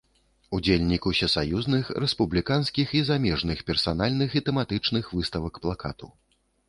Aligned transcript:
Удзельнік 0.57 1.03
усесаюзных, 1.09 1.91
рэспубліканскіх 2.03 2.87
і 3.01 3.03
замежных, 3.11 3.57
персанальных 3.71 4.29
і 4.41 4.43
тэматычных 4.49 5.03
выставак 5.19 5.53
плакату. 5.67 6.15